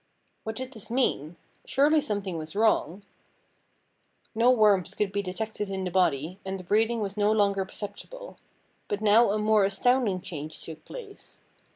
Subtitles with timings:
[0.45, 1.35] "What did this mean?
[1.63, 3.03] Surely something was wrong?
[4.33, 8.37] No warmth could be detected in the body, and the breathing was no longer perceptible.
[8.87, 11.43] But now a more astounding change took place.